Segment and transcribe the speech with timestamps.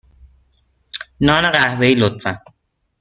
[1.27, 2.33] نان قهوه ای، لطفا.